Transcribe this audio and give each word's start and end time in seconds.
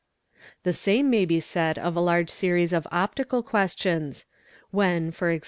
The 0.63 0.73
same 0.73 1.11
may 1.11 1.25
be 1.25 1.39
said 1.39 1.77
of 1.77 1.95
a 1.95 1.99
large 2.01 2.31
series 2.31 2.73
of 2.73 2.87
optical 2.91 3.43
questions, 3.43 4.25
when, 4.71 5.09
e.g. 5.09 5.39